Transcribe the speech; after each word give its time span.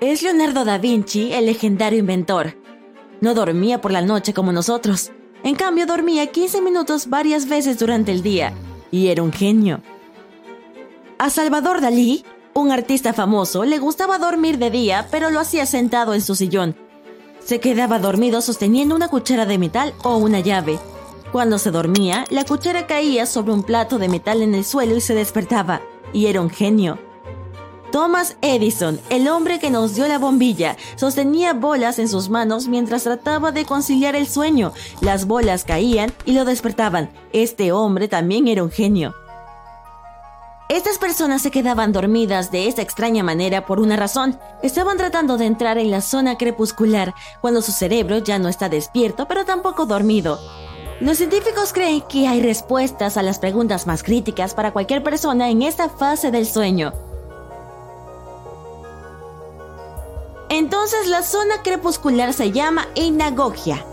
Es 0.00 0.22
Leonardo 0.22 0.64
da 0.64 0.78
Vinci 0.78 1.34
el 1.34 1.44
legendario 1.44 1.98
inventor. 1.98 2.56
No 3.20 3.34
dormía 3.34 3.82
por 3.82 3.92
la 3.92 4.00
noche 4.00 4.32
como 4.32 4.50
nosotros. 4.50 5.10
En 5.42 5.54
cambio, 5.54 5.84
dormía 5.84 6.26
15 6.28 6.62
minutos 6.62 7.10
varias 7.10 7.46
veces 7.46 7.78
durante 7.78 8.10
el 8.10 8.22
día. 8.22 8.54
Y 8.90 9.08
era 9.08 9.22
un 9.22 9.30
genio. 9.30 9.82
A 11.18 11.28
Salvador 11.28 11.82
Dalí, 11.82 12.24
un 12.54 12.72
artista 12.72 13.12
famoso, 13.12 13.64
le 13.66 13.78
gustaba 13.78 14.18
dormir 14.18 14.56
de 14.56 14.70
día, 14.70 15.06
pero 15.10 15.28
lo 15.28 15.38
hacía 15.38 15.66
sentado 15.66 16.14
en 16.14 16.22
su 16.22 16.34
sillón. 16.34 16.74
Se 17.44 17.60
quedaba 17.60 17.98
dormido 17.98 18.40
sosteniendo 18.40 18.94
una 18.94 19.08
cuchara 19.08 19.44
de 19.44 19.58
metal 19.58 19.92
o 20.02 20.16
una 20.16 20.40
llave. 20.40 20.78
Cuando 21.30 21.58
se 21.58 21.70
dormía, 21.70 22.24
la 22.30 22.46
cuchara 22.46 22.86
caía 22.86 23.26
sobre 23.26 23.52
un 23.52 23.64
plato 23.64 23.98
de 23.98 24.08
metal 24.08 24.40
en 24.40 24.54
el 24.54 24.64
suelo 24.64 24.96
y 24.96 25.02
se 25.02 25.14
despertaba. 25.14 25.82
Y 26.14 26.24
era 26.26 26.40
un 26.40 26.48
genio. 26.48 26.98
Thomas 27.92 28.36
Edison, 28.40 29.00
el 29.10 29.26
hombre 29.26 29.58
que 29.58 29.68
nos 29.68 29.96
dio 29.96 30.06
la 30.06 30.18
bombilla, 30.18 30.76
sostenía 30.94 31.54
bolas 31.54 31.98
en 31.98 32.08
sus 32.08 32.28
manos 32.28 32.68
mientras 32.68 33.02
trataba 33.02 33.50
de 33.50 33.64
conciliar 33.64 34.14
el 34.14 34.28
sueño. 34.28 34.72
Las 35.00 35.26
bolas 35.26 35.64
caían 35.64 36.12
y 36.24 36.32
lo 36.32 36.44
despertaban. 36.44 37.10
Este 37.32 37.72
hombre 37.72 38.06
también 38.06 38.46
era 38.46 38.62
un 38.62 38.70
genio. 38.70 39.12
Estas 40.68 40.98
personas 40.98 41.42
se 41.42 41.50
quedaban 41.50 41.92
dormidas 41.92 42.52
de 42.52 42.68
esta 42.68 42.80
extraña 42.80 43.24
manera 43.24 43.66
por 43.66 43.80
una 43.80 43.96
razón. 43.96 44.38
Estaban 44.62 44.96
tratando 44.96 45.36
de 45.36 45.46
entrar 45.46 45.76
en 45.76 45.90
la 45.90 46.00
zona 46.00 46.38
crepuscular 46.38 47.12
cuando 47.40 47.60
su 47.60 47.72
cerebro 47.72 48.18
ya 48.18 48.38
no 48.38 48.48
está 48.48 48.68
despierto 48.68 49.26
pero 49.26 49.44
tampoco 49.44 49.86
dormido. 49.86 50.38
Los 51.00 51.16
científicos 51.18 51.72
creen 51.72 52.02
que 52.08 52.28
hay 52.28 52.40
respuestas 52.40 53.16
a 53.16 53.22
las 53.22 53.40
preguntas 53.40 53.88
más 53.88 54.04
críticas 54.04 54.54
para 54.54 54.72
cualquier 54.72 55.02
persona 55.02 55.50
en 55.50 55.62
esta 55.62 55.88
fase 55.88 56.30
del 56.30 56.46
sueño. 56.46 56.92
Entonces 60.50 61.06
la 61.06 61.22
zona 61.22 61.62
crepuscular 61.62 62.32
se 62.32 62.50
llama 62.50 62.88
inagogia. 62.96 63.84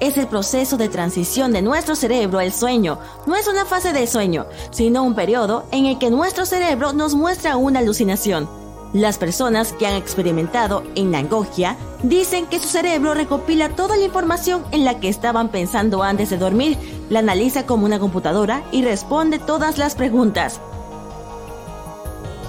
Es 0.00 0.16
el 0.16 0.28
proceso 0.28 0.78
de 0.78 0.88
transición 0.88 1.52
de 1.52 1.60
nuestro 1.60 1.94
cerebro 1.94 2.38
al 2.38 2.54
sueño. 2.54 2.98
No 3.26 3.36
es 3.36 3.46
una 3.46 3.66
fase 3.66 3.92
de 3.92 4.06
sueño, 4.06 4.46
sino 4.70 5.02
un 5.02 5.14
periodo 5.14 5.66
en 5.72 5.84
el 5.84 5.98
que 5.98 6.08
nuestro 6.08 6.46
cerebro 6.46 6.94
nos 6.94 7.14
muestra 7.14 7.58
una 7.58 7.80
alucinación. 7.80 8.48
Las 8.94 9.18
personas 9.18 9.74
que 9.74 9.86
han 9.86 9.94
experimentado 9.94 10.84
inagogia 10.94 11.76
dicen 12.02 12.46
que 12.46 12.60
su 12.60 12.68
cerebro 12.68 13.12
recopila 13.12 13.68
toda 13.76 13.98
la 13.98 14.06
información 14.06 14.64
en 14.72 14.86
la 14.86 15.00
que 15.00 15.10
estaban 15.10 15.50
pensando 15.50 16.02
antes 16.02 16.30
de 16.30 16.38
dormir, 16.38 16.78
la 17.10 17.18
analiza 17.18 17.66
como 17.66 17.84
una 17.84 17.98
computadora 17.98 18.64
y 18.72 18.82
responde 18.82 19.38
todas 19.38 19.76
las 19.76 19.96
preguntas. 19.96 20.62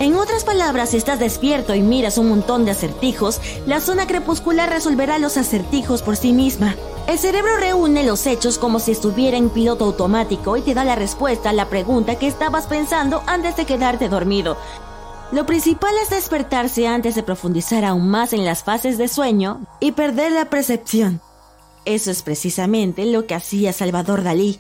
En 0.02 0.16
otras 0.16 0.44
palabras, 0.44 0.90
si 0.90 0.98
estás 0.98 1.20
despierto 1.20 1.76
y 1.76 1.84
miras 1.84 2.18
un 2.18 2.28
montón 2.28 2.66
de 2.66 2.72
acertijos, 2.72 3.40
la 3.68 3.80
zona 3.80 4.08
crepuscular 4.08 4.68
resolverá 4.68 5.20
los 5.20 5.38
acertijos 5.38 6.02
por 6.02 6.18
sí 6.18 6.34
misma. 6.34 6.76
El 7.08 7.20
cerebro 7.20 7.56
reúne 7.58 8.04
los 8.04 8.26
hechos 8.26 8.58
como 8.58 8.80
si 8.80 8.94
estuviera 8.94 9.38
en 9.38 9.52
piloto 9.52 9.86
automático 9.86 10.58
y 10.58 10.62
te 10.62 10.74
da 10.74 10.86
la 10.86 10.96
respuesta 10.96 11.52
a 11.52 11.54
la 11.54 11.70
pregunta 11.70 12.16
que 12.16 12.26
estabas 12.26 12.66
pensando 12.66 13.22
antes 13.28 13.56
de 13.58 13.66
quedarte 13.66 14.10
dormido. 14.10 14.58
Lo 15.32 15.46
principal 15.46 15.94
es 16.02 16.10
despertarse 16.10 16.88
antes 16.88 17.14
de 17.14 17.22
profundizar 17.22 17.86
aún 17.86 18.10
más 18.10 18.34
en 18.34 18.44
las 18.44 18.64
fases 18.64 18.98
de 18.98 19.08
sueño 19.08 19.68
y 19.80 19.92
perder 19.92 20.32
la 20.32 20.46
percepción. 20.46 21.22
Eso 21.86 22.10
es 22.10 22.24
precisamente 22.24 23.06
lo 23.06 23.28
que 23.28 23.36
hacía 23.36 23.72
Salvador 23.72 24.24
Dalí. 24.24 24.60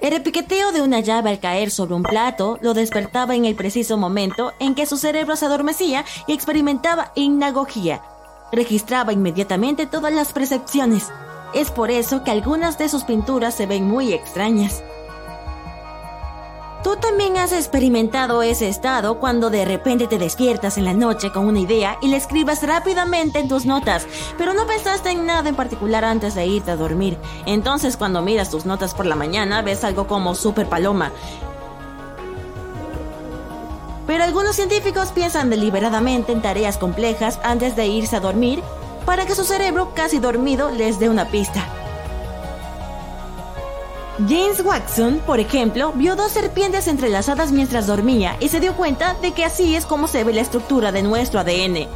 El 0.00 0.12
repiqueteo 0.12 0.72
de 0.72 0.80
una 0.80 1.00
llave 1.00 1.28
al 1.28 1.40
caer 1.40 1.70
sobre 1.70 1.94
un 1.94 2.02
plato 2.02 2.58
lo 2.62 2.72
despertaba 2.72 3.34
en 3.34 3.44
el 3.44 3.54
preciso 3.54 3.98
momento 3.98 4.52
en 4.58 4.74
que 4.74 4.86
su 4.86 4.96
cerebro 4.96 5.36
se 5.36 5.44
adormecía 5.44 6.06
y 6.26 6.32
experimentaba 6.32 7.12
inagogía. 7.14 8.00
Registraba 8.50 9.12
inmediatamente 9.12 9.86
todas 9.86 10.12
las 10.12 10.32
percepciones. 10.32 11.10
Es 11.52 11.70
por 11.70 11.90
eso 11.90 12.24
que 12.24 12.30
algunas 12.30 12.78
de 12.78 12.88
sus 12.88 13.04
pinturas 13.04 13.54
se 13.54 13.66
ven 13.66 13.84
muy 13.84 14.14
extrañas. 14.14 14.82
Tú 16.82 16.96
también 16.96 17.36
has 17.36 17.52
experimentado 17.52 18.42
ese 18.42 18.68
estado 18.68 19.20
cuando 19.20 19.50
de 19.50 19.66
repente 19.66 20.06
te 20.06 20.16
despiertas 20.16 20.78
en 20.78 20.86
la 20.86 20.94
noche 20.94 21.30
con 21.30 21.46
una 21.46 21.60
idea 21.60 21.98
y 22.00 22.08
la 22.08 22.16
escribas 22.16 22.62
rápidamente 22.62 23.38
en 23.38 23.48
tus 23.48 23.66
notas, 23.66 24.06
pero 24.38 24.54
no 24.54 24.66
pensaste 24.66 25.10
en 25.10 25.26
nada 25.26 25.50
en 25.50 25.56
particular 25.56 26.06
antes 26.06 26.34
de 26.34 26.46
irte 26.46 26.70
a 26.70 26.76
dormir. 26.76 27.18
Entonces 27.44 27.98
cuando 27.98 28.22
miras 28.22 28.50
tus 28.50 28.64
notas 28.64 28.94
por 28.94 29.04
la 29.04 29.14
mañana 29.14 29.60
ves 29.60 29.84
algo 29.84 30.06
como 30.06 30.34
Super 30.34 30.68
Paloma. 30.68 31.12
Pero 34.06 34.24
algunos 34.24 34.56
científicos 34.56 35.12
piensan 35.12 35.50
deliberadamente 35.50 36.32
en 36.32 36.40
tareas 36.40 36.78
complejas 36.78 37.38
antes 37.44 37.76
de 37.76 37.88
irse 37.88 38.16
a 38.16 38.20
dormir 38.20 38.62
para 39.04 39.26
que 39.26 39.34
su 39.34 39.44
cerebro 39.44 39.92
casi 39.94 40.18
dormido 40.18 40.70
les 40.70 40.98
dé 40.98 41.10
una 41.10 41.26
pista. 41.26 41.79
James 44.28 44.62
Watson, 44.62 45.20
por 45.24 45.40
ejemplo, 45.40 45.92
vio 45.92 46.14
dos 46.14 46.32
serpientes 46.32 46.88
entrelazadas 46.88 47.52
mientras 47.52 47.86
dormía 47.86 48.36
y 48.40 48.48
se 48.48 48.60
dio 48.60 48.74
cuenta 48.74 49.14
de 49.14 49.32
que 49.32 49.44
así 49.44 49.74
es 49.74 49.86
como 49.86 50.08
se 50.08 50.24
ve 50.24 50.34
la 50.34 50.42
estructura 50.42 50.92
de 50.92 51.02
nuestro 51.02 51.40
ADN. 51.40 51.86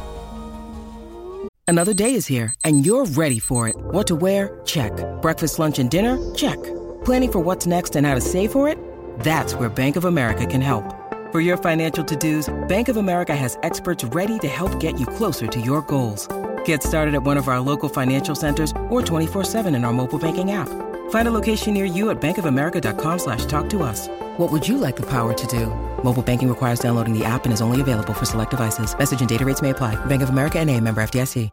Another 1.67 1.93
day 1.93 2.15
is 2.15 2.27
here 2.27 2.53
and 2.63 2.83
you're 2.83 3.05
ready 3.15 3.39
for 3.39 3.67
it. 3.67 3.75
What 3.91 4.07
to 4.07 4.15
wear? 4.15 4.59
Check. 4.65 4.91
Breakfast, 5.21 5.59
lunch 5.59 5.77
and 5.77 5.89
dinner? 5.89 6.17
Check. 6.33 6.57
Planning 7.03 7.31
for 7.31 7.39
what's 7.43 7.67
next 7.67 7.95
and 7.95 8.07
how 8.07 8.15
to 8.15 8.21
save 8.21 8.51
for 8.51 8.67
it? 8.67 8.77
That's 9.19 9.53
where 9.55 9.69
Bank 9.69 9.95
of 9.95 10.05
America 10.05 10.45
can 10.45 10.61
help. 10.61 10.83
For 11.31 11.41
your 11.41 11.57
financial 11.57 12.03
to-dos, 12.03 12.49
Bank 12.67 12.87
of 12.87 12.97
America 12.97 13.35
has 13.35 13.57
experts 13.61 14.03
ready 14.15 14.39
to 14.39 14.47
help 14.47 14.79
get 14.79 14.99
you 14.99 15.05
closer 15.05 15.47
to 15.47 15.59
your 15.59 15.81
goals. 15.83 16.27
Get 16.65 16.81
started 16.81 17.13
at 17.13 17.23
one 17.23 17.37
of 17.37 17.47
our 17.47 17.59
local 17.59 17.89
financial 17.89 18.35
centers 18.35 18.71
or 18.89 19.01
24-7 19.01 19.75
in 19.75 19.85
our 19.85 19.93
mobile 19.93 20.17
banking 20.17 20.51
app. 20.51 20.69
Find 21.15 21.29
a 21.29 21.31
location 21.31 21.73
near 21.73 21.85
you 21.85 22.09
at 22.09 22.19
bankofamerica.com 22.19 23.19
slash 23.19 23.45
talk 23.45 23.69
to 23.69 23.83
us. 23.83 24.09
What 24.35 24.51
would 24.51 24.67
you 24.67 24.77
like 24.77 24.97
the 24.97 25.05
power 25.05 25.33
to 25.33 25.47
do? 25.47 25.67
Mobile 26.03 26.21
banking 26.21 26.49
requires 26.49 26.81
downloading 26.81 27.17
the 27.17 27.23
app 27.23 27.45
and 27.45 27.53
is 27.53 27.61
only 27.61 27.79
available 27.79 28.13
for 28.13 28.25
select 28.25 28.51
devices. 28.51 28.93
Message 28.99 29.21
and 29.21 29.29
data 29.29 29.45
rates 29.45 29.61
may 29.61 29.69
apply. 29.69 29.95
Bank 30.07 30.23
of 30.23 30.29
America 30.29 30.57
NA, 30.59 30.81
member 30.81 31.01
FDIC. 31.01 31.51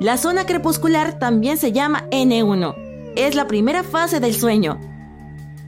La 0.00 0.16
zona 0.16 0.46
crepuscular 0.46 1.20
también 1.20 1.58
se 1.58 1.70
llama 1.70 2.08
N1. 2.10 2.74
Es 3.14 3.36
la 3.36 3.46
primera 3.46 3.84
fase 3.84 4.18
del 4.18 4.34
sueño. 4.34 4.80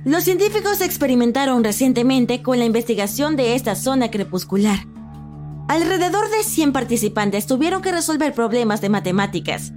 Los 0.04 0.24
científicos 0.24 0.80
experimentaron 0.80 1.62
recientemente 1.62 2.42
con 2.42 2.58
la 2.58 2.64
investigación 2.64 3.36
de 3.36 3.54
esta 3.54 3.76
zona 3.76 4.10
crepuscular. 4.10 4.80
Alrededor 5.68 6.28
de 6.30 6.42
100 6.42 6.72
participantes 6.72 7.46
tuvieron 7.46 7.80
que 7.80 7.92
resolver 7.92 8.34
problemas 8.34 8.80
de 8.80 8.88
matemáticas. 8.88 9.72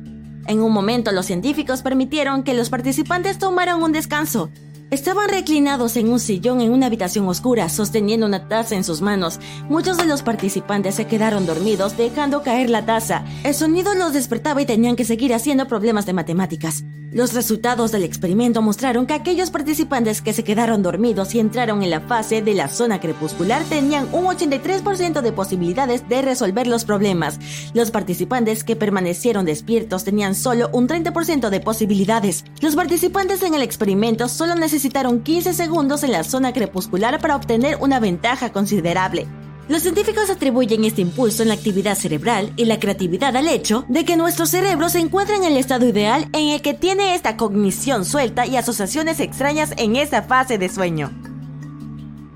En 0.48 0.62
un 0.62 0.72
momento 0.72 1.12
los 1.12 1.26
científicos 1.26 1.82
permitieron 1.82 2.44
que 2.44 2.54
los 2.54 2.70
participantes 2.70 3.38
tomaran 3.38 3.82
un 3.82 3.92
descanso. 3.92 4.50
Estaban 4.92 5.30
reclinados 5.30 5.96
en 5.96 6.10
un 6.10 6.20
sillón 6.20 6.60
en 6.60 6.72
una 6.72 6.88
habitación 6.88 7.26
oscura, 7.30 7.70
sosteniendo 7.70 8.26
una 8.26 8.50
taza 8.50 8.76
en 8.76 8.84
sus 8.84 9.02
manos. 9.02 9.40
Muchos 9.70 9.96
de 9.96 10.06
los 10.06 10.22
participantes 10.22 10.96
se 10.96 11.08
quedaron 11.08 11.46
dormidos, 11.46 11.96
dejando 11.96 12.44
caer 12.44 12.70
la 12.70 12.86
taza. 12.86 13.24
El 13.46 13.56
sonido 13.56 13.96
los 13.96 14.12
despertaba 14.12 14.62
y 14.62 14.66
tenían 14.66 14.98
que 14.98 15.06
seguir 15.06 15.34
haciendo 15.34 15.68
problemas 15.68 16.06
de 16.06 16.14
matemáticas. 16.14 16.84
Los 17.14 17.34
resultados 17.34 17.92
del 17.92 18.06
experimento 18.06 18.62
mostraron 18.62 19.06
que 19.06 19.14
aquellos 19.14 19.52
participantes 19.52 20.22
que 20.22 20.32
se 20.32 20.46
quedaron 20.46 20.82
dormidos 20.82 21.36
y 21.36 21.42
entraron 21.42 21.84
en 21.84 21.90
la 21.90 22.00
fase 22.00 22.42
de 22.42 22.54
la 22.54 22.70
zona 22.70 23.02
crepuscular 23.02 23.66
tenían 23.66 24.08
un 24.14 24.24
83% 24.28 25.20
de 25.20 25.34
posibilidades 25.34 26.08
de 26.08 26.22
resolver 26.22 26.68
los 26.68 26.86
problemas. 26.86 27.38
Los 27.74 27.92
participantes 27.92 28.64
que 28.64 28.78
permanecieron 28.78 29.44
despiertos 29.44 30.06
tenían 30.06 30.36
solo 30.36 30.70
un 30.72 30.88
30% 30.88 31.50
de 31.50 31.60
posibilidades. 31.60 32.46
Los 32.62 32.78
participantes 32.78 33.44
en 33.44 33.56
el 33.56 33.62
experimento 33.62 34.30
solo 34.30 34.56
necesitaron 34.56 35.20
15 35.20 35.54
segundos 35.54 36.04
en 36.04 36.14
la 36.14 36.24
zona 36.24 36.54
crepuscular 36.54 37.20
para 37.20 37.36
obtener 37.36 37.76
una 37.82 38.00
ventaja 38.00 38.54
considerable. 38.54 39.28
Los 39.68 39.84
científicos 39.84 40.30
atribuyen 40.30 40.84
este 40.84 41.02
impulso 41.02 41.44
en 41.44 41.50
la 41.50 41.54
actividad 41.54 41.96
cerebral 41.96 42.52
y 42.58 42.66
la 42.66 42.80
creatividad 42.80 43.36
al 43.36 43.48
hecho 43.48 43.86
de 43.88 44.04
que 44.04 44.18
nuestro 44.18 44.46
cerebro 44.46 44.90
se 44.90 45.00
encuentra 45.00 45.36
en 45.36 45.44
el 45.44 45.56
estado 45.56 45.88
ideal 45.88 46.28
en 46.34 46.50
el 46.50 46.62
que 46.62 46.74
tiene 46.74 47.16
esta 47.16 47.38
cognición 47.38 48.04
suelta 48.04 48.46
y 48.46 48.58
asociaciones 48.58 49.20
extrañas 49.20 49.74
en 49.78 49.96
esta 49.96 50.24
fase 50.24 50.58
de 50.58 50.68
sueño. 50.68 51.12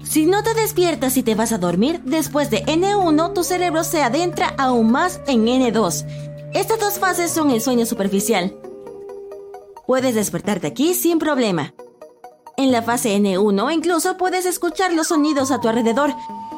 Si 0.03 0.27
no 0.27 0.43
te 0.43 0.53
despiertas 0.53 1.17
y 1.17 1.23
te 1.23 1.35
vas 1.35 1.51
a 1.51 1.57
dormir, 1.57 2.01
después 2.05 2.49
de 2.49 2.63
N1 2.65 3.33
tu 3.33 3.43
cerebro 3.43 3.83
se 3.83 4.01
adentra 4.01 4.53
aún 4.57 4.91
más 4.91 5.19
en 5.27 5.45
N2. 5.45 6.05
Estas 6.53 6.79
dos 6.79 6.99
fases 6.99 7.31
son 7.31 7.49
el 7.49 7.59
sueño 7.59 7.85
superficial. 7.85 8.55
Puedes 9.87 10.15
despertarte 10.15 10.67
aquí 10.67 10.93
sin 10.93 11.19
problema. 11.19 11.73
En 12.55 12.71
la 12.71 12.81
fase 12.81 13.17
N1 13.17 13.73
incluso 13.73 14.15
puedes 14.15 14.45
escuchar 14.45 14.93
los 14.93 15.07
sonidos 15.07 15.51
a 15.51 15.59
tu 15.59 15.67
alrededor. 15.67 16.13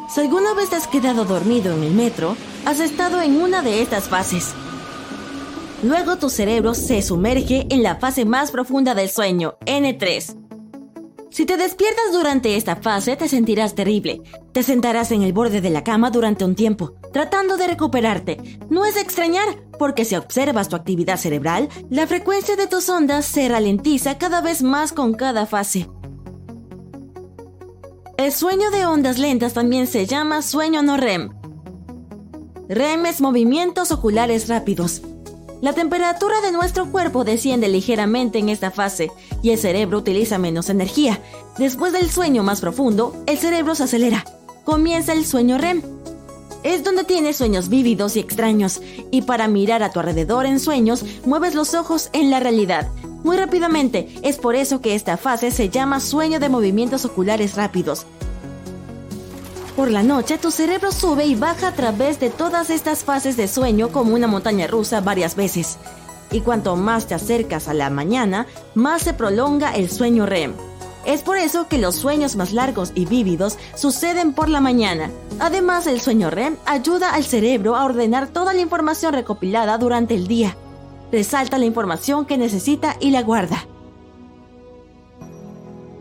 Si 0.10 0.22
alguna 0.22 0.54
vez 0.54 0.72
has 0.74 0.88
quedado 0.88 1.26
dormido 1.26 1.74
en 1.74 1.84
el 1.84 1.94
metro, 1.94 2.38
has 2.66 2.80
estado 2.80 3.22
en 3.22 3.42
una 3.42 3.62
de 3.62 3.82
estas 3.82 4.06
fases. 4.06 4.54
Luego 5.84 6.18
tu 6.18 6.30
cerebro 6.30 6.74
se 6.74 7.02
sumerge 7.02 7.68
en 7.70 7.84
la 7.84 7.98
fase 7.98 8.26
más 8.26 8.52
profunda 8.52 8.96
del 8.96 9.10
sueño, 9.10 9.58
N3. 9.66 10.36
Si 11.30 11.46
te 11.46 11.58
despiertas 11.58 12.14
durante 12.14 12.56
esta 12.56 12.78
fase, 12.78 13.16
te 13.16 13.28
sentirás 13.28 13.76
terrible. 13.76 14.22
Te 14.54 14.64
sentarás 14.64 15.12
en 15.12 15.22
el 15.22 15.34
borde 15.34 15.62
de 15.62 15.70
la 15.70 15.84
cama 15.84 16.10
durante 16.10 16.46
un 16.46 16.56
tiempo, 16.56 16.96
tratando 17.14 17.58
de 17.58 17.68
recuperarte. 17.68 18.60
No 18.70 18.86
es 18.86 18.96
de 18.96 19.02
extrañar, 19.02 19.48
porque 19.78 20.06
si 20.06 20.16
observas 20.16 20.70
tu 20.70 20.76
actividad 20.76 21.18
cerebral, 21.18 21.70
la 21.90 22.08
frecuencia 22.08 22.56
de 22.56 22.66
tus 22.66 22.90
ondas 22.90 23.26
se 23.26 23.48
ralentiza 23.50 24.18
cada 24.18 24.42
vez 24.42 24.64
más 24.64 24.94
con 24.94 25.14
cada 25.14 25.46
fase. 25.46 25.88
El 28.18 28.34
sueño 28.34 28.72
de 28.72 28.84
ondas 28.84 29.20
lentas 29.20 29.54
también 29.54 29.86
se 29.86 30.08
llama 30.08 30.42
sueño 30.42 30.82
no 30.82 30.98
REM. 30.98 31.30
REM 32.68 33.06
es 33.06 33.22
movimientos 33.22 33.92
oculares 33.92 34.48
rápidos. 34.50 35.04
La 35.62 35.74
temperatura 35.74 36.42
de 36.42 36.52
nuestro 36.52 36.92
cuerpo 36.92 37.24
desciende 37.24 37.68
ligeramente 37.68 38.40
en 38.40 38.50
esta 38.50 38.72
fase 38.72 39.12
y 39.44 39.52
el 39.52 39.60
cerebro 39.60 40.00
utiliza 40.00 40.40
menos 40.40 40.72
energía. 40.72 41.22
Después 41.60 41.94
del 41.94 42.10
sueño 42.10 42.42
más 42.42 42.60
profundo, 42.60 43.16
el 43.28 43.38
cerebro 43.38 43.76
se 43.76 43.84
acelera. 43.84 44.26
Comienza 44.66 45.14
el 45.14 45.24
sueño 45.24 45.60
REM. 45.60 45.84
Es 46.64 46.84
donde 46.84 47.04
tienes 47.04 47.38
sueños 47.38 47.70
vívidos 47.70 48.16
y 48.16 48.20
extraños, 48.20 48.82
y 49.12 49.22
para 49.22 49.48
mirar 49.48 49.84
a 49.84 49.92
tu 49.92 50.00
alrededor 50.00 50.48
en 50.48 50.60
sueños, 50.60 51.06
mueves 51.24 51.54
los 51.54 51.76
ojos 51.76 52.10
en 52.14 52.32
la 52.32 52.40
realidad. 52.40 52.88
Muy 53.24 53.38
rápidamente, 53.38 54.08
es 54.22 54.38
por 54.38 54.56
eso 54.56 54.82
que 54.82 54.96
esta 54.96 55.18
fase 55.18 55.52
se 55.52 55.70
llama 55.70 56.00
sueño 56.00 56.40
de 56.40 56.50
movimientos 56.50 57.06
oculares 57.06 57.56
rápidos. 57.56 58.06
Por 59.76 59.92
la 59.92 60.02
noche, 60.02 60.40
tu 60.40 60.50
cerebro 60.50 60.92
sube 60.92 61.26
y 61.28 61.36
baja 61.36 61.68
a 61.68 61.74
través 61.74 62.20
de 62.20 62.32
todas 62.32 62.72
estas 62.72 63.04
fases 63.04 63.38
de 63.38 63.48
sueño 63.48 63.90
como 63.90 64.16
una 64.16 64.26
montaña 64.26 64.66
rusa 64.66 65.02
varias 65.02 65.36
veces. 65.36 65.78
Y 66.32 66.42
cuanto 66.42 66.76
más 66.76 67.06
te 67.06 67.14
acercas 67.14 67.68
a 67.68 67.74
la 67.76 67.90
mañana, 67.90 68.48
más 68.74 69.04
se 69.04 69.14
prolonga 69.14 69.76
el 69.76 69.90
sueño 69.90 70.26
REM. 70.26 70.54
Es 71.06 71.22
por 71.22 71.38
eso 71.38 71.68
que 71.68 71.78
los 71.78 71.96
sueños 71.96 72.36
más 72.36 72.54
largos 72.54 72.92
y 72.96 73.06
vívidos 73.06 73.58
suceden 73.76 74.34
por 74.34 74.50
la 74.50 74.62
mañana. 74.62 75.12
Además, 75.40 75.88
el 75.88 76.02
sueño 76.02 76.30
REM 76.30 76.58
ayuda 76.66 77.14
al 77.14 77.24
cerebro 77.24 77.76
a 77.76 77.86
ordenar 77.86 78.28
toda 78.28 78.54
la 78.54 78.62
información 78.62 79.14
recopilada 79.14 79.78
durante 79.78 80.16
el 80.16 80.28
día. 80.28 80.58
Resalta 81.12 81.58
la 81.58 81.66
información 81.66 82.26
que 82.26 82.38
necesita 82.38 82.98
y 83.00 83.12
la 83.12 83.24
guarda. 83.24 83.66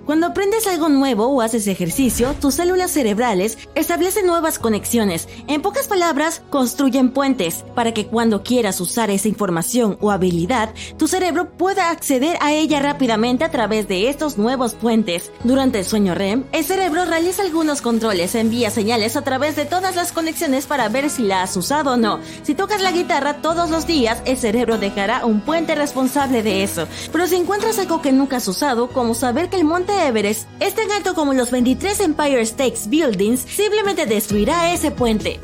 Cuando 0.06 0.28
aprendes 0.28 0.68
algo 0.68 0.88
nuevo 0.88 1.26
o 1.26 1.40
haces 1.40 1.66
ejercicio, 1.66 2.32
tus 2.40 2.54
células 2.54 2.92
cerebrales 2.92 3.58
establecen 3.74 4.24
nuevas 4.24 4.60
conexiones. 4.60 5.28
En 5.48 5.62
pocas 5.62 5.88
palabras, 5.88 6.42
construyen 6.48 7.10
puentes 7.10 7.64
para 7.74 7.92
que 7.92 8.06
cuando 8.06 8.44
quieras 8.44 8.80
usar 8.80 9.10
esa 9.10 9.26
información 9.26 9.98
o 10.00 10.12
habilidad, 10.12 10.72
tu 10.96 11.08
cerebro 11.08 11.50
pueda 11.50 11.90
acceder 11.90 12.38
a 12.40 12.52
ella 12.52 12.78
rápidamente 12.78 13.42
a 13.42 13.50
través 13.50 13.88
de 13.88 14.08
estos 14.08 14.38
nuevos 14.38 14.74
puentes. 14.74 15.32
Durante 15.42 15.80
el 15.80 15.84
sueño 15.84 16.14
REM, 16.14 16.44
el 16.52 16.64
cerebro 16.64 17.04
realiza 17.04 17.42
algunos 17.42 17.82
controles, 17.82 18.36
envía 18.36 18.70
señales 18.70 19.16
a 19.16 19.22
través 19.22 19.56
de 19.56 19.64
todas 19.64 19.96
las 19.96 20.12
conexiones 20.12 20.66
para 20.66 20.88
ver 20.88 21.10
si 21.10 21.24
la 21.24 21.42
has 21.42 21.56
usado 21.56 21.94
o 21.94 21.96
no. 21.96 22.20
Si 22.44 22.54
tocas 22.54 22.80
la 22.80 22.92
guitarra 22.92 23.42
todos 23.42 23.70
los 23.70 23.88
días, 23.88 24.22
el 24.24 24.36
cerebro 24.36 24.78
dejará 24.78 25.26
un 25.26 25.40
puente 25.40 25.74
responsable 25.74 26.44
de 26.44 26.62
eso. 26.62 26.86
Pero 27.10 27.26
si 27.26 27.34
encuentras 27.34 27.80
algo 27.80 28.00
que 28.02 28.12
nunca 28.12 28.36
has 28.36 28.46
usado, 28.46 28.86
como 28.90 29.12
saber 29.12 29.48
que 29.48 29.56
el 29.56 29.64
monte 29.64 29.95
Everest 29.96 30.48
es 30.60 30.74
tan 30.74 30.90
alto 30.90 31.14
como 31.14 31.32
los 31.32 31.50
23 31.50 32.00
Empire 32.00 32.40
State 32.42 32.78
Buildings, 32.86 33.40
simplemente 33.40 34.06
destruirá 34.06 34.72
ese 34.72 34.90
puente. 34.90 35.40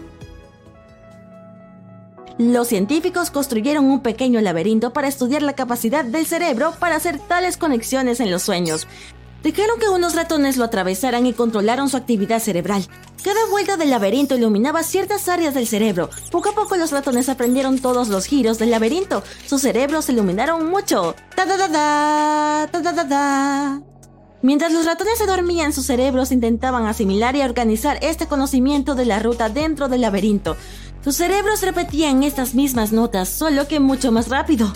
Los 2.38 2.68
científicos 2.68 3.30
construyeron 3.30 3.84
un 3.84 4.00
pequeño 4.00 4.40
laberinto 4.40 4.92
para 4.92 5.08
estudiar 5.08 5.42
la 5.42 5.54
capacidad 5.54 6.04
del 6.04 6.26
cerebro 6.26 6.74
para 6.78 6.96
hacer 6.96 7.18
tales 7.18 7.56
conexiones 7.56 8.20
en 8.20 8.30
los 8.30 8.42
sueños. 8.42 8.86
Dejaron 9.42 9.78
que 9.78 9.88
unos 9.88 10.14
ratones 10.14 10.56
lo 10.56 10.64
atravesaran 10.64 11.26
y 11.26 11.32
controlaron 11.32 11.88
su 11.88 11.96
actividad 11.96 12.40
cerebral. 12.40 12.86
Cada 13.24 13.46
vuelta 13.50 13.76
del 13.76 13.90
laberinto 13.90 14.36
iluminaba 14.36 14.82
ciertas 14.82 15.28
áreas 15.28 15.54
del 15.54 15.66
cerebro. 15.66 16.10
Poco 16.30 16.50
a 16.50 16.54
poco 16.54 16.76
los 16.76 16.90
ratones 16.90 17.28
aprendieron 17.28 17.78
todos 17.78 18.08
los 18.08 18.26
giros 18.26 18.58
del 18.58 18.70
laberinto. 18.70 19.22
Sus 19.46 19.62
cerebros 19.62 20.06
se 20.06 20.12
iluminaron 20.12 20.70
mucho. 20.70 21.14
Mientras 24.42 24.72
los 24.72 24.86
ratones 24.86 25.18
se 25.18 25.26
dormían, 25.26 25.72
sus 25.72 25.86
cerebros 25.86 26.32
intentaban 26.32 26.86
asimilar 26.86 27.36
y 27.36 27.42
organizar 27.42 27.98
este 28.02 28.26
conocimiento 28.26 28.96
de 28.96 29.06
la 29.06 29.20
ruta 29.20 29.48
dentro 29.48 29.88
del 29.88 30.00
laberinto. 30.00 30.56
Sus 31.04 31.16
cerebros 31.16 31.62
repetían 31.62 32.24
estas 32.24 32.54
mismas 32.54 32.90
notas, 32.90 33.28
solo 33.28 33.68
que 33.68 33.78
mucho 33.78 34.10
más 34.10 34.28
rápido. 34.28 34.72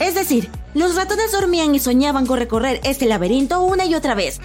Es 0.00 0.14
decir, 0.14 0.50
los 0.74 0.96
ratones 0.96 1.30
dormían 1.30 1.74
y 1.76 1.78
soñaban 1.78 2.26
con 2.26 2.38
recorrer 2.38 2.80
este 2.82 3.06
laberinto 3.06 3.62
una 3.62 3.84
y 3.84 3.94
otra 3.94 4.16
vez. 4.16 4.40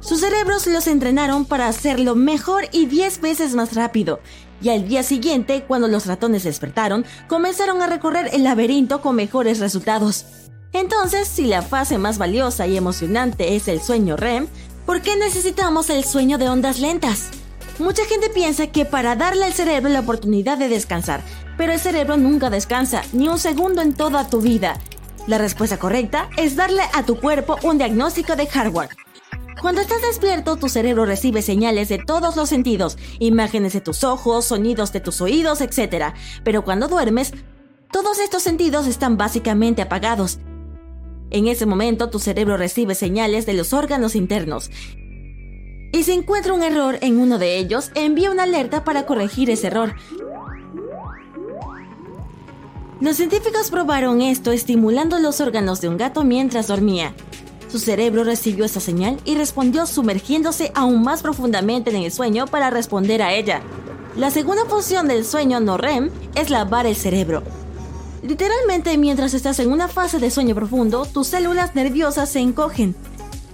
Sus 0.00 0.20
cerebros 0.20 0.66
los 0.66 0.86
entrenaron 0.86 1.46
para 1.46 1.68
hacerlo 1.68 2.14
mejor 2.14 2.64
y 2.70 2.84
10 2.84 3.20
veces 3.22 3.54
más 3.54 3.74
rápido. 3.74 4.20
Y 4.60 4.68
al 4.68 4.88
día 4.88 5.02
siguiente, 5.02 5.64
cuando 5.66 5.88
los 5.88 6.04
ratones 6.04 6.44
despertaron, 6.44 7.06
comenzaron 7.28 7.80
a 7.80 7.86
recorrer 7.86 8.28
el 8.34 8.44
laberinto 8.44 9.00
con 9.00 9.16
mejores 9.16 9.58
resultados. 9.58 10.49
Entonces, 10.72 11.26
si 11.26 11.46
la 11.46 11.62
fase 11.62 11.98
más 11.98 12.18
valiosa 12.18 12.66
y 12.66 12.76
emocionante 12.76 13.56
es 13.56 13.66
el 13.68 13.80
sueño 13.80 14.16
REM, 14.16 14.46
¿por 14.86 15.02
qué 15.02 15.16
necesitamos 15.16 15.90
el 15.90 16.04
sueño 16.04 16.38
de 16.38 16.48
ondas 16.48 16.78
lentas? 16.78 17.30
Mucha 17.78 18.04
gente 18.04 18.28
piensa 18.30 18.68
que 18.68 18.84
para 18.84 19.16
darle 19.16 19.46
al 19.46 19.52
cerebro 19.52 19.88
la 19.88 20.00
oportunidad 20.00 20.58
de 20.58 20.68
descansar, 20.68 21.22
pero 21.56 21.72
el 21.72 21.80
cerebro 21.80 22.16
nunca 22.16 22.50
descansa, 22.50 23.02
ni 23.12 23.28
un 23.28 23.38
segundo 23.38 23.82
en 23.82 23.94
toda 23.94 24.28
tu 24.28 24.40
vida. 24.40 24.78
La 25.26 25.38
respuesta 25.38 25.78
correcta 25.78 26.28
es 26.36 26.56
darle 26.56 26.82
a 26.94 27.04
tu 27.04 27.18
cuerpo 27.18 27.56
un 27.62 27.78
diagnóstico 27.78 28.36
de 28.36 28.46
hardware. 28.46 28.90
Cuando 29.60 29.80
estás 29.80 30.00
despierto, 30.02 30.56
tu 30.56 30.68
cerebro 30.68 31.04
recibe 31.04 31.42
señales 31.42 31.88
de 31.88 31.98
todos 31.98 32.36
los 32.36 32.48
sentidos, 32.48 32.96
imágenes 33.18 33.74
de 33.74 33.80
tus 33.80 34.04
ojos, 34.04 34.46
sonidos 34.46 34.92
de 34.92 35.00
tus 35.00 35.20
oídos, 35.20 35.60
etc. 35.60 36.14
Pero 36.44 36.64
cuando 36.64 36.88
duermes, 36.88 37.32
todos 37.92 38.20
estos 38.20 38.42
sentidos 38.42 38.86
están 38.86 39.16
básicamente 39.18 39.82
apagados 39.82 40.38
en 41.30 41.48
ese 41.48 41.66
momento 41.66 42.10
tu 42.10 42.18
cerebro 42.18 42.56
recibe 42.56 42.94
señales 42.94 43.46
de 43.46 43.54
los 43.54 43.72
órganos 43.72 44.14
internos. 44.14 44.70
Y 45.92 46.04
si 46.04 46.12
encuentra 46.12 46.52
un 46.52 46.62
error 46.62 46.98
en 47.00 47.18
uno 47.18 47.38
de 47.38 47.58
ellos, 47.58 47.90
envía 47.94 48.30
una 48.30 48.44
alerta 48.44 48.84
para 48.84 49.06
corregir 49.06 49.50
ese 49.50 49.68
error. 49.68 49.94
Los 53.00 53.16
científicos 53.16 53.70
probaron 53.70 54.20
esto 54.20 54.52
estimulando 54.52 55.18
los 55.18 55.40
órganos 55.40 55.80
de 55.80 55.88
un 55.88 55.96
gato 55.96 56.22
mientras 56.22 56.68
dormía. 56.68 57.14
Su 57.70 57.78
cerebro 57.78 58.24
recibió 58.24 58.64
esa 58.64 58.80
señal 58.80 59.18
y 59.24 59.36
respondió 59.36 59.86
sumergiéndose 59.86 60.72
aún 60.74 61.02
más 61.02 61.22
profundamente 61.22 61.90
en 61.90 62.02
el 62.02 62.12
sueño 62.12 62.46
para 62.46 62.68
responder 62.68 63.22
a 63.22 63.32
ella. 63.32 63.62
La 64.16 64.30
segunda 64.30 64.64
función 64.66 65.08
del 65.08 65.24
sueño 65.24 65.60
no 65.60 65.76
REM 65.76 66.10
es 66.34 66.50
lavar 66.50 66.86
el 66.86 66.96
cerebro. 66.96 67.42
Literalmente, 68.22 68.96
mientras 68.98 69.32
estás 69.32 69.58
en 69.60 69.72
una 69.72 69.88
fase 69.88 70.18
de 70.18 70.30
sueño 70.30 70.54
profundo, 70.54 71.06
tus 71.06 71.28
células 71.28 71.74
nerviosas 71.74 72.28
se 72.28 72.40
encogen. 72.40 72.94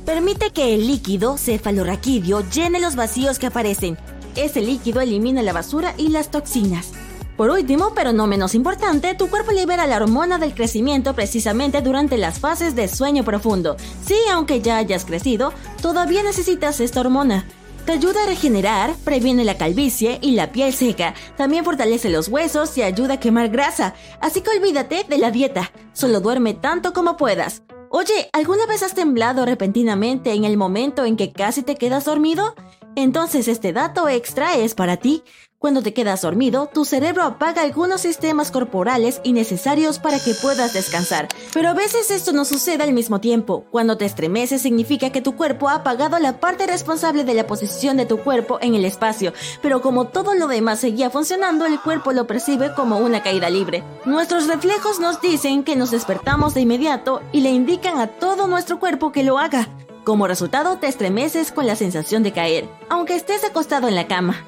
Permite 0.05 0.51
que 0.51 0.75
el 0.75 0.87
líquido 0.87 1.39
cefalorraquídeo 1.39 2.43
llene 2.51 2.81
los 2.81 2.97
vacíos 2.97 3.39
que 3.39 3.47
aparecen. 3.47 3.97
Ese 4.35 4.61
líquido 4.61 5.01
elimina 5.01 5.43
la 5.43 5.53
basura 5.53 5.95
y 5.97 6.09
las 6.09 6.31
toxinas. 6.31 6.93
Por 7.37 7.51
último, 7.51 7.93
pero 7.95 8.13
no 8.13 8.27
menos 8.27 8.55
importante, 8.55 9.15
tu 9.15 9.29
cuerpo 9.29 9.53
libera 9.53 9.87
la 9.87 9.97
hormona 9.97 10.39
del 10.39 10.55
crecimiento 10.55 11.15
precisamente 11.15 11.83
durante 11.83 12.17
las 12.17 12.39
fases 12.39 12.75
de 12.75 12.89
sueño 12.89 13.25
profundo. 13.25 13.77
Sí, 14.05 14.17
aunque 14.33 14.63
ya 14.63 14.79
hayas 14.79 15.05
crecido, 15.05 15.53
todavía 15.83 16.23
necesitas 16.23 16.81
esta 16.81 17.01
hormona. 17.01 17.47
Te 17.87 17.93
ayuda 17.93 18.25
a 18.25 18.27
regenerar, 18.27 18.97
previene 19.05 19.45
la 19.45 19.57
calvicie 19.57 20.19
y 20.21 20.33
la 20.33 20.51
piel 20.51 20.73
seca. 20.73 21.15
También 21.37 21.65
fortalece 21.65 22.11
los 22.11 22.27
huesos 22.27 22.77
y 22.77 22.83
ayuda 22.83 23.15
a 23.15 23.21
quemar 23.21 23.49
grasa. 23.49 23.95
Así 24.21 24.41
que 24.41 24.51
olvídate 24.51 25.05
de 25.09 25.19
la 25.19 25.31
dieta. 25.31 25.71
Solo 25.93 26.19
duerme 26.19 26.53
tanto 26.53 26.93
como 26.93 27.17
puedas. 27.17 27.63
Oye, 27.91 28.29
¿alguna 28.33 28.67
vez 28.67 28.83
has 28.83 28.95
temblado 28.95 29.47
repentinamente 29.47 30.33
en 30.33 30.45
el 30.45 30.57
momento 30.57 31.05
en 31.05 31.17
que 31.17 31.31
casi 31.31 31.63
te 31.63 31.77
quedas 31.77 32.07
dormido? 32.07 32.57
Entonces 32.97 33.47
este 33.47 33.75
dato 33.75 34.09
extra 34.09 34.57
es 34.57 34.75
para 34.75 34.97
ti. 34.97 35.23
Cuando 35.59 35.83
te 35.83 35.93
quedas 35.93 36.23
dormido, 36.23 36.71
tu 36.73 36.87
cerebro 36.87 37.23
apaga 37.23 37.61
algunos 37.61 38.01
sistemas 38.01 38.51
corporales 38.51 39.21
innecesarios 39.23 39.99
para 39.99 40.19
que 40.19 40.33
puedas 40.35 40.73
descansar. 40.73 41.29
Pero 41.53 41.69
a 41.69 41.75
veces 41.75 42.11
esto 42.11 42.33
no 42.33 42.47
sucede 42.47 42.83
al 42.83 42.95
mismo 42.95 43.21
tiempo. 43.21 43.67
Cuando 43.71 43.99
te 43.99 44.07
estremeces 44.07 44.63
significa 44.63 45.11
que 45.11 45.21
tu 45.21 45.37
cuerpo 45.37 45.69
ha 45.69 45.77
apagado 45.77 46.19
la 46.19 46.41
parte 46.41 46.67
responsable 46.67 47.25
de 47.25 47.35
la 47.35 47.47
posición 47.47 47.99
de 47.99 48.07
tu 48.07 48.19
cuerpo 48.19 48.59
en 48.63 48.75
el 48.75 48.87
espacio, 48.87 49.35
pero 49.61 49.83
como 49.83 50.07
todo 50.07 50.35
lo 50.35 50.47
demás 50.47 50.81
seguía 50.81 51.11
funcionando, 51.11 51.67
el 51.67 51.81
cuerpo 51.81 52.13
lo 52.13 52.27
percibe 52.27 52.73
como 52.75 52.99
una 52.99 53.23
caída 53.23 53.51
libre. 53.51 53.83
Nuestros 54.07 54.47
reflejos 54.47 55.01
nos 55.01 55.21
dicen 55.21 55.65
que 55.65 55.77
nos 55.77 55.91
despertamos 55.91 56.55
de 56.55 56.63
inmediato 56.63 57.21
y 57.33 57.41
le 57.41 57.51
indican 57.51 57.99
a 57.99 58.07
todo 58.07 58.47
nuestro 58.47 58.79
cuerpo 58.79 59.13
que 59.13 59.23
lo 59.23 59.39
haga. 59.39 59.69
Como 60.07 60.29
resultado, 60.29 60.79
te 60.79 60.87
estremeces 60.87 61.51
con 61.51 61.67
la 61.67 61.75
sensación 61.75 62.23
de 62.23 62.31
caer, 62.31 62.69
aunque 62.89 63.17
estés 63.17 63.43
acostado 63.43 63.89
en 63.89 63.97
la 63.97 64.07
cama. 64.07 64.47